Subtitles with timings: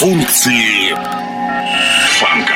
[0.00, 0.94] Функции
[2.18, 2.54] фанка.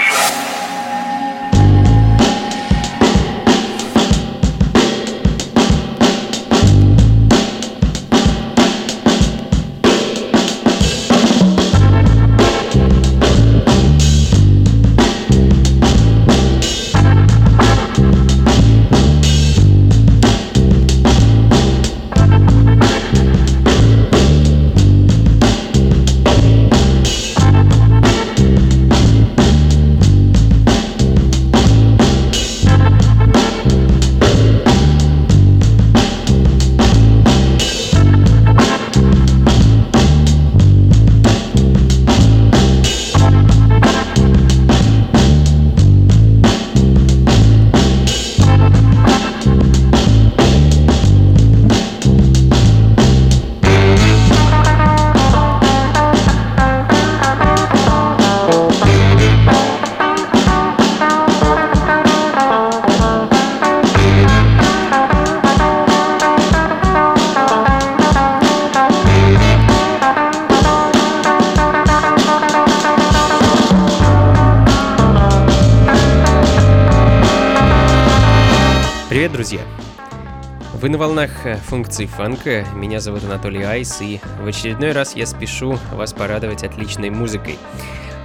[81.85, 87.11] Функций фанка, меня зовут Анатолий Айс, и в очередной раз я спешу вас порадовать отличной
[87.11, 87.59] музыкой.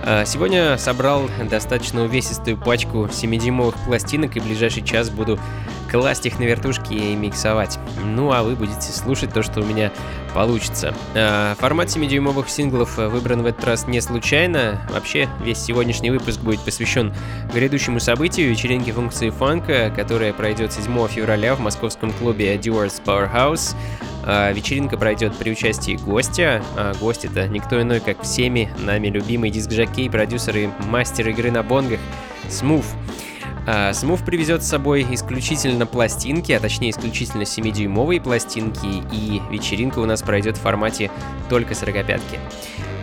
[0.06, 5.38] А, сегодня собрал достаточно увесистую пачку 7-дюймовых пластинок и в ближайший час буду
[5.92, 7.80] класть их на вертушки и миксовать.
[8.06, 9.92] Ну а вы будете слушать то, что у меня
[10.34, 10.94] получится.
[11.16, 14.82] А, формат 7-дюймовых синглов выбран в этот раз не случайно.
[14.92, 17.14] Вообще, весь сегодняшний выпуск будет посвящен
[17.54, 23.76] грядущему событию вечеринке функции фанка, которая пройдет 7 февраля в московском клубе Duars Powerhouse.
[24.26, 26.64] А, вечеринка пройдет при участии гостя.
[26.78, 31.64] А, гость это никто иной, как всеми нами любимый диск-жокей, продюсер и мастер игры на
[31.64, 32.00] бонгах
[32.50, 32.86] Смув.
[33.94, 40.22] Смув привезет с собой исключительно пластинки, а точнее исключительно 7-дюймовые пластинки, и вечеринка у нас
[40.22, 41.12] пройдет в формате
[41.50, 42.40] только 45-ки.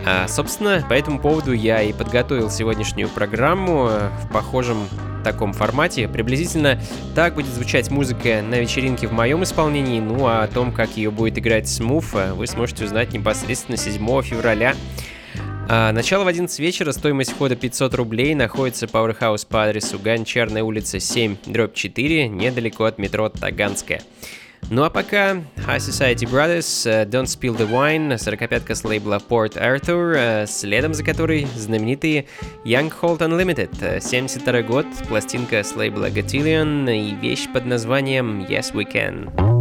[0.09, 4.87] А, собственно, по этому поводу я и подготовил сегодняшнюю программу э, в похожем
[5.25, 6.07] таком формате.
[6.07, 6.79] Приблизительно
[7.13, 11.11] так будет звучать музыка на вечеринке в моем исполнении, ну а о том, как ее
[11.11, 14.75] будет играть Смуф, э, вы сможете узнать непосредственно 7 февраля.
[15.69, 20.99] А, начало в 11 вечера, стоимость входа 500 рублей, находится Powerhouse по адресу Гончарная улица
[20.99, 24.01] 7, дробь 4, недалеко от метро Таганская.
[24.69, 29.55] Ну а пока High Society Brothers, uh, Don't Spill the Wine, 45-ка с лейбла Port
[29.55, 32.25] Arthur, uh, следом за которой знаменитые
[32.65, 38.91] Young Holt Unlimited, 72 год, пластинка с лейбла Gatillion и вещь под названием Yes We
[38.91, 39.56] Can.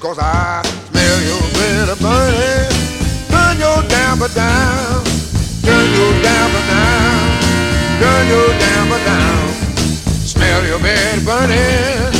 [0.00, 2.72] cause I smell your glitter burning.
[3.28, 5.04] Turn your damper down,
[5.62, 7.20] turn your damper down,
[8.00, 9.48] turn your damper down.
[10.24, 12.12] Smell your bed burning,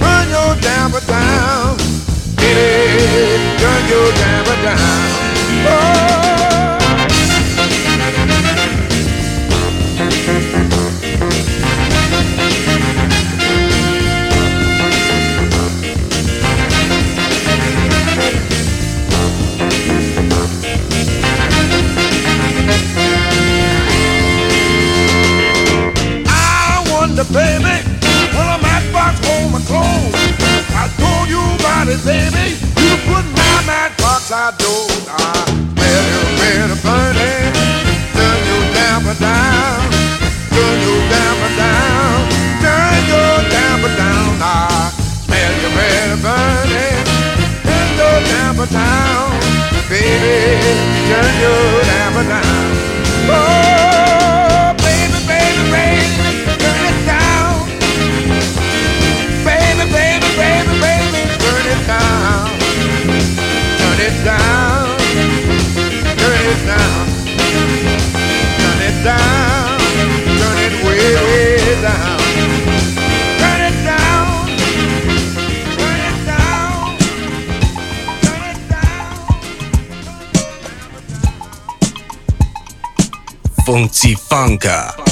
[0.00, 1.76] turn your damper down,
[2.36, 5.07] baby, turn your damper down.
[31.28, 32.56] you got it, baby.
[32.82, 35.04] You put my mind box outdoors.
[35.08, 37.52] I Smell better, better burning.
[38.16, 39.78] Turn you down but down.
[40.54, 42.16] Turn you down but down.
[42.64, 43.22] Turn you
[43.54, 44.30] down but down.
[44.40, 44.90] I
[45.24, 47.04] smell you better burning.
[47.66, 49.26] Turn you down but down.
[49.88, 50.36] Baby,
[51.08, 51.54] turn you
[51.88, 52.57] down but down.
[83.68, 85.07] 忘记放假。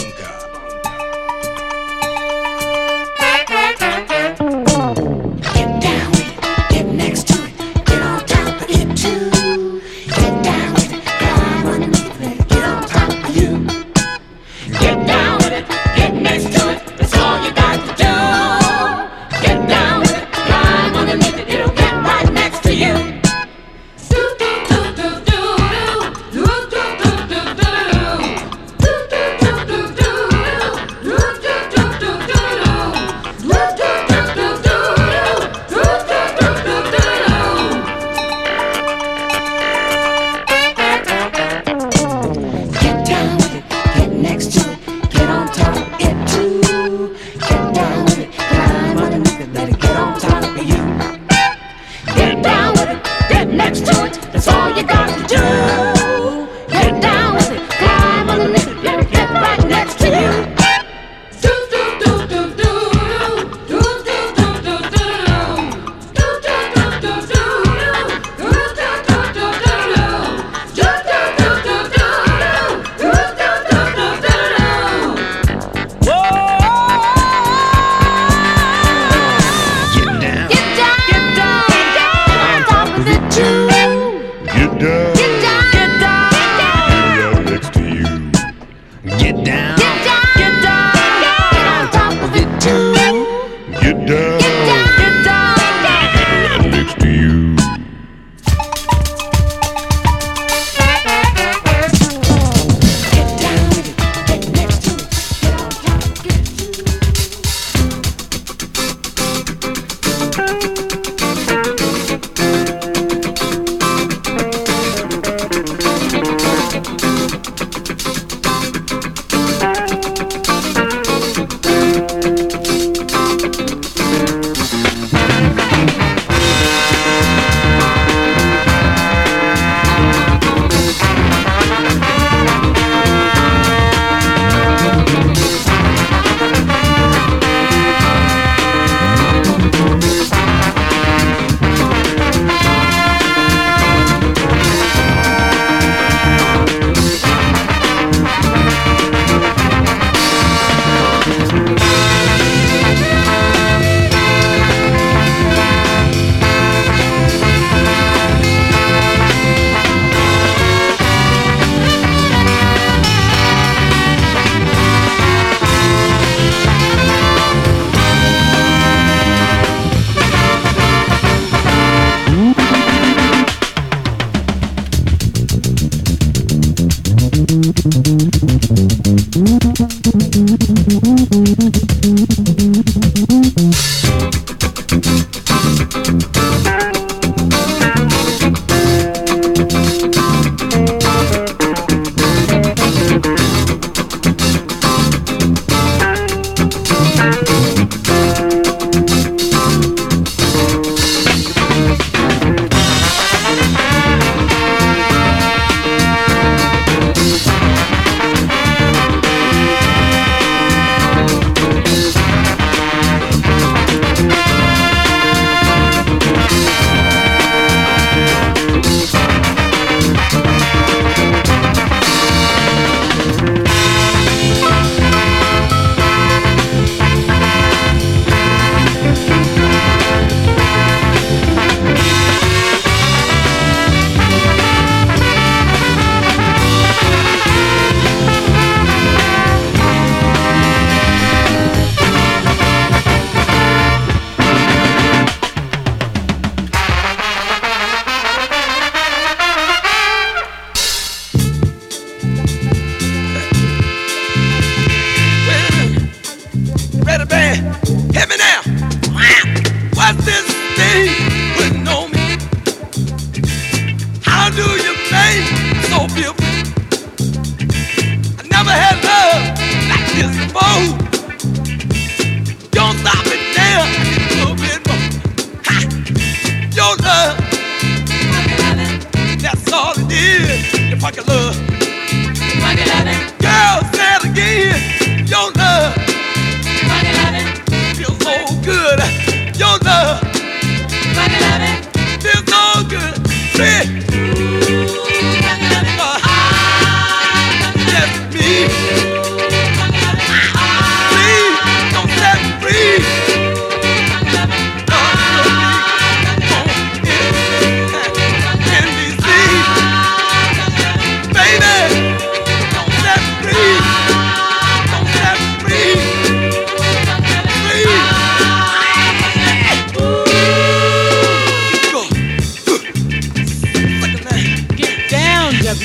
[325.66, 325.82] Baby,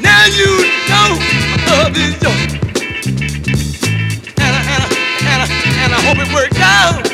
[0.00, 1.12] now you know
[1.68, 2.52] love is yours.
[4.38, 5.48] And I, and I,
[5.84, 7.07] and I, hope it worked out.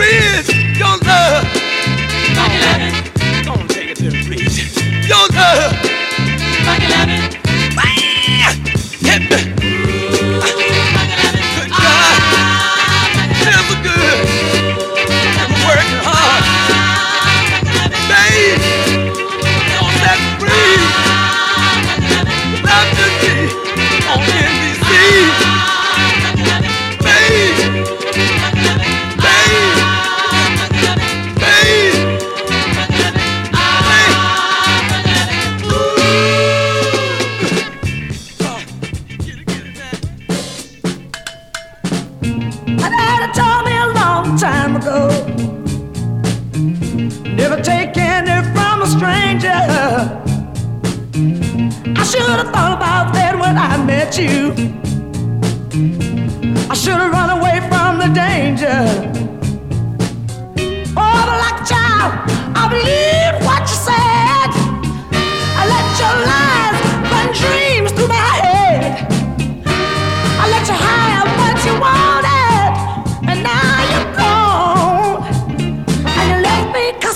[0.00, 0.59] friends.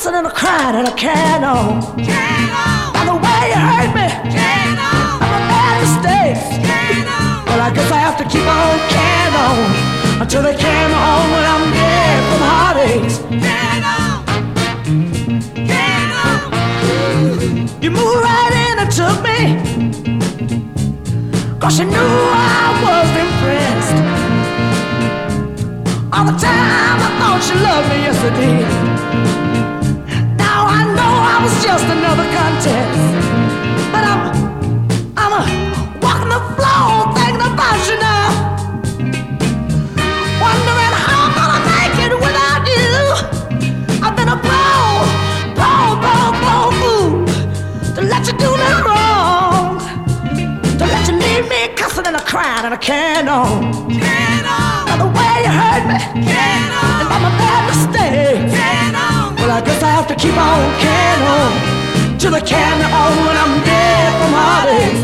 [0.04, 1.80] Me cussing and crying in a canon.
[2.92, 6.38] By the way you hurt me, I'm a bad mistake.
[7.46, 11.44] But I guess I have to keep on can on until they can on when
[11.52, 13.18] I'm dead from heartaches.
[17.82, 19.38] You moved right in and took me.
[21.60, 23.98] Cause you knew I was impressed.
[26.12, 28.93] All the time I thought you loved me, yes I did.
[31.74, 33.02] Just another contest.
[33.90, 34.20] But I'm,
[35.18, 35.42] I'm a
[36.04, 38.28] walking the floor thinking about you now.
[40.44, 42.94] Wondering how I'm gonna make it without you.
[44.06, 45.06] I've been a bold,
[45.58, 47.10] bold, bold, bold fool
[47.96, 49.82] to let you do me wrong.
[50.78, 53.88] To let you leave me cussing and a crying and a can on.
[54.86, 55.98] By the way you hurt me.
[56.22, 56.70] And
[57.10, 58.46] by my bad mistake.
[59.38, 61.53] Well, I guess I have to keep on can on.
[62.44, 65.00] The can on when I'm dead from heartaches.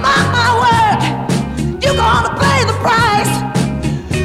[0.00, 1.00] Mark my word,
[1.84, 3.32] you're gonna pay the price.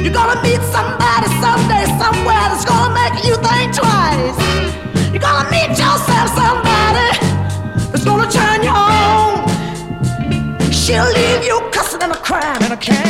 [0.02, 4.40] You're gonna meet somebody someday, somewhere that's gonna make you think twice.
[5.12, 7.10] You're gonna meet yourself somebody
[7.92, 9.44] that's gonna turn you on.
[10.72, 13.07] She'll leave you cussing and a crying and a can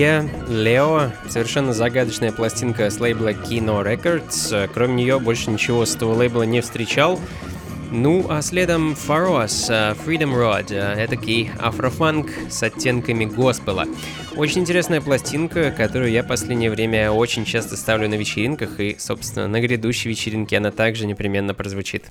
[0.00, 4.70] Here, Leo, совершенно загадочная пластинка с лейбла Kino Records.
[4.72, 7.20] Кроме нее больше ничего с этого лейбла не встречал.
[7.90, 9.68] Ну, а следом Faros,
[10.06, 13.84] Freedom Rod, этакий афрофанк с оттенками госпела.
[14.36, 19.48] Очень интересная пластинка, которую я в последнее время очень часто ставлю на вечеринках, и, собственно,
[19.48, 22.06] на грядущей вечеринке она также непременно прозвучит.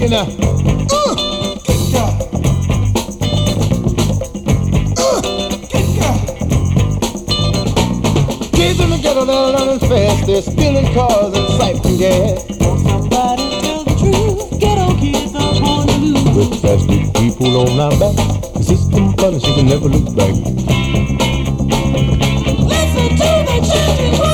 [0.00, 0.24] singing now.
[8.52, 12.44] Kids in the ghetto that are running fast, they're stealing cars and siphoning gas.
[12.60, 14.60] Won't somebody tell the truth?
[14.60, 16.36] Ghetto kids are born to lose.
[16.36, 18.16] With plastic people on our back,
[18.54, 20.34] the system punishes and never look back.
[22.68, 24.29] Listen to the children.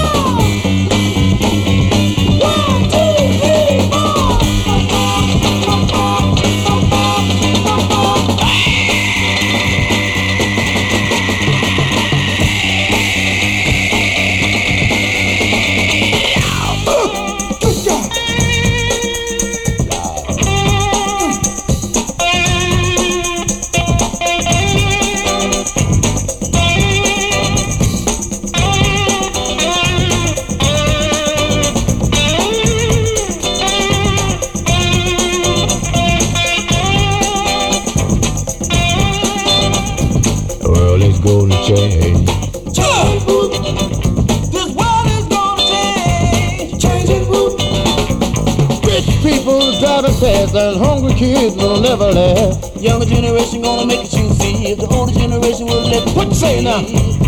[51.16, 52.76] kids will never laugh.
[52.80, 56.14] Younger generation gonna make it you see if the older generation will let it.
[56.14, 57.25] What say now?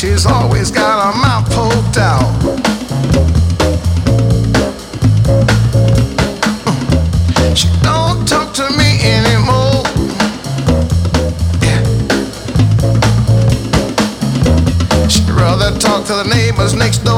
[0.00, 2.24] she's always got her mouth poked out.
[7.54, 9.84] She don't talk to me anymore.
[11.60, 11.82] Yeah.
[15.06, 17.09] She'd rather talk to the neighbors next door.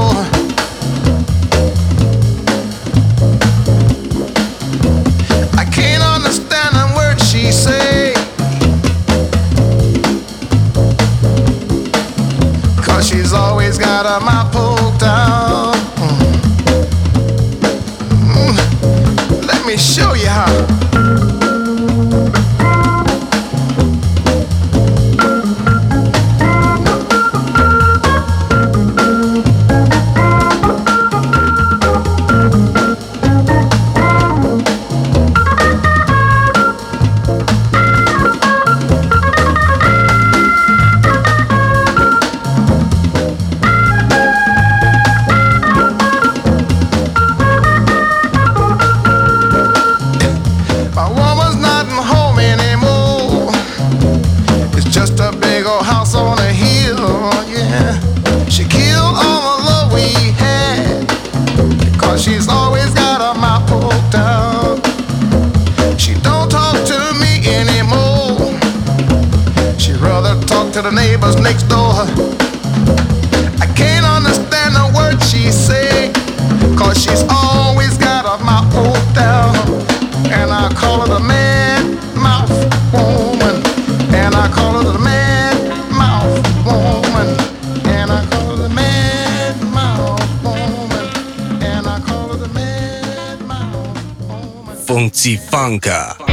[95.24, 95.38] Woman.
[95.38, 96.31] Funka.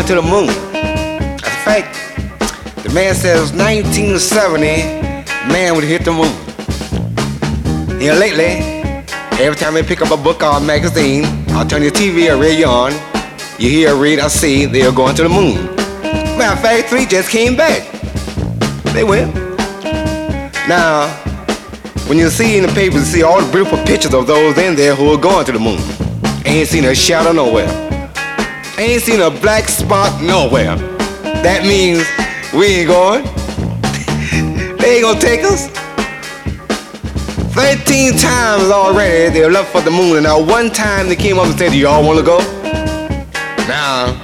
[0.00, 0.46] Going to the moon.
[0.46, 2.84] That's a fact.
[2.84, 4.64] The man says 1970,
[5.52, 6.32] man would hit the moon.
[7.98, 8.62] Know, lately,
[9.38, 12.40] every time I pick up a book or a magazine, I'll turn the TV or
[12.40, 12.92] radio on.
[13.58, 15.66] You hear, read, or see, they are going to the moon.
[16.38, 17.82] Matter of fact, three just came back.
[18.94, 19.34] They went.
[20.66, 21.08] Now,
[22.08, 24.76] when you see in the papers, you see all the beautiful pictures of those in
[24.76, 25.80] there who are going to the moon.
[26.46, 27.89] Ain't seen a shadow nowhere.
[28.80, 30.74] Ain't seen a black spot nowhere.
[31.44, 32.00] That means
[32.54, 33.24] we ain't going.
[34.78, 35.68] they ain't gonna take us.
[37.52, 41.44] 13 times already they left for the moon, and now one time they came up
[41.44, 42.38] and said, Do y'all wanna go?
[43.68, 44.16] Now,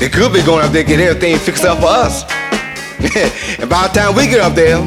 [0.00, 2.24] they could be going up there get everything fixed up for us.
[3.60, 4.82] and by the time we get up there,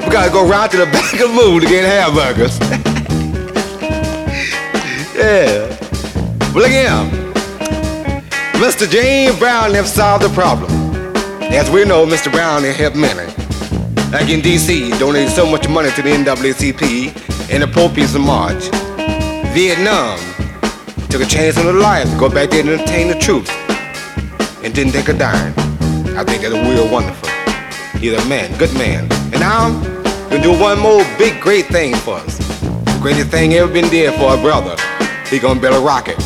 [0.00, 2.58] we gotta go round to the back of the moon to get hamburgers.
[5.14, 5.68] yeah.
[6.54, 7.25] But look at him.
[8.56, 8.88] Mr.
[8.90, 10.70] James Brown have solved the problem.
[11.52, 12.32] As we know, Mr.
[12.32, 13.26] Brown has helped many.
[14.10, 18.64] Like in DC, donated so much money to the NAACP and the Poor People's March.
[19.52, 20.18] Vietnam
[21.10, 23.50] took a chance on their life to go back there and entertain the troops
[24.64, 25.52] and didn't take a dime.
[26.16, 27.28] I think that's real wonderful.
[28.00, 29.02] He's a man, good man.
[29.32, 29.68] And now,
[30.30, 32.38] gonna do one more big, great thing for us.
[32.38, 34.76] The greatest thing ever been did for a brother.
[35.28, 36.16] He gonna build a rocket.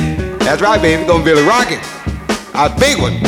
[0.46, 1.04] That's right, baby.
[1.04, 1.80] Gonna build a rocket.
[2.54, 3.18] A big one.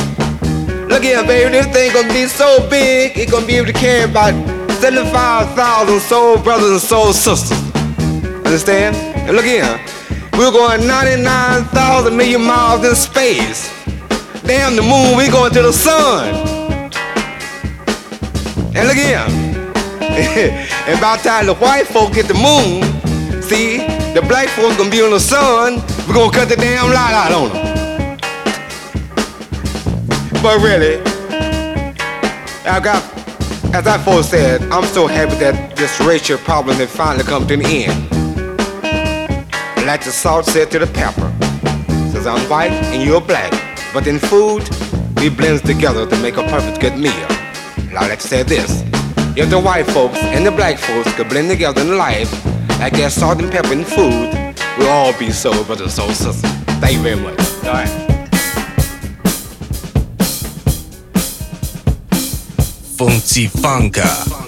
[0.86, 1.50] Look here, baby.
[1.50, 4.34] This thing gonna be so big, it gonna be able to carry about
[4.78, 7.58] 75,000 soul brothers and soul sisters.
[8.46, 8.94] Understand?
[9.26, 9.80] And look here.
[10.34, 13.68] We're going 99,000 million miles in space.
[14.44, 16.36] Damn the moon, we going to the sun.
[18.76, 19.26] And look here.
[20.86, 23.78] and by the time the white folk get the moon, see,
[24.14, 27.32] the black folk gonna be on the sun, we're gonna cut the damn light out
[27.32, 28.18] on them.
[30.42, 30.96] But really,
[32.64, 33.02] I got,
[33.74, 37.54] as I first said, I'm so happy that this racial problem has finally come to
[37.54, 38.10] an end.
[39.86, 41.30] Like the salt said to the pepper,
[42.10, 43.52] says I'm white and you're black,
[43.92, 44.66] but in food,
[45.16, 47.28] we blend together to make a perfect good meal.
[47.92, 48.82] Now let's say this,
[49.36, 52.32] if the white folks and the black folks could blend together in life,
[52.80, 54.47] like that salt and pepper in food,
[54.78, 56.40] we'll all be soul brothers, soul sisters.
[56.80, 57.38] Thank you very much.
[57.64, 57.88] All right.
[62.96, 64.47] Funky Funka.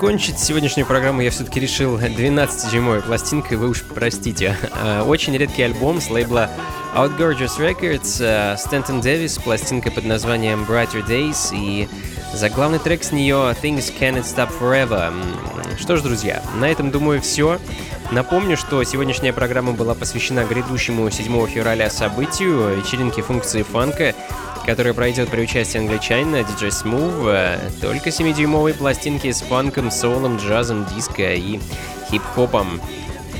[0.00, 4.56] Закончить сегодняшнюю программу я все-таки решил 12-дюймовой пластинкой, вы уж простите.
[4.82, 6.48] Э, очень редкий альбом с лейбла
[6.94, 11.86] Out Gorgeous Records, Стэнтон Дэвис, пластинка под названием Brighter Days и
[12.32, 15.12] заглавный трек с нее Things Can't Stop Forever.
[15.78, 17.58] Что ж, друзья, на этом, думаю, все.
[18.10, 24.14] Напомню, что сегодняшняя программа была посвящена грядущему 7 февраля событию вечеринки функции фанка,
[24.70, 31.34] которая пройдет при участии англичанина DJ Smooth, только 7-дюймовые пластинки с фанком, соулом, джазом, диско
[31.34, 31.58] и
[32.08, 32.80] хип-хопом.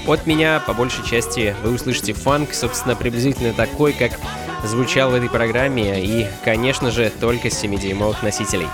[0.08, 4.18] От меня, по большей части, вы услышите фанк, собственно, приблизительно такой, как
[4.64, 8.66] звучал в этой программе, и, конечно же, только с 7-дюймовых носителей.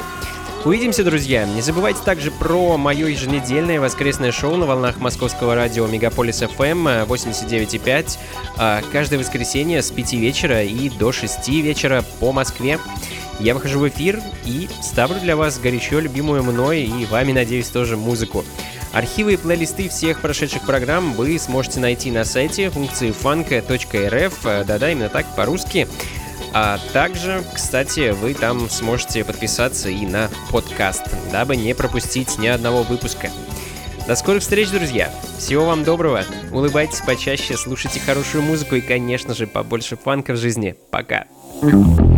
[0.66, 1.46] Увидимся, друзья.
[1.46, 8.18] Не забывайте также про мое еженедельное воскресное шоу на волнах московского радио Мегаполис FM 89.5
[8.58, 12.80] а, каждое воскресенье с 5 вечера и до 6 вечера по Москве.
[13.38, 17.96] Я выхожу в эфир и ставлю для вас горячо любимую мной и вами, надеюсь, тоже
[17.96, 18.44] музыку.
[18.92, 25.10] Архивы и плейлисты всех прошедших программ вы сможете найти на сайте функции funk.rf, да-да, именно
[25.10, 25.86] так, по-русски.
[26.58, 32.82] А также, кстати, вы там сможете подписаться и на подкаст, дабы не пропустить ни одного
[32.82, 33.28] выпуска.
[34.08, 35.12] До скорых встреч, друзья!
[35.36, 36.24] Всего вам доброго!
[36.52, 40.74] Улыбайтесь почаще, слушайте хорошую музыку и, конечно же, побольше фанка в жизни.
[40.90, 41.26] Пока!
[41.60, 42.15] thank you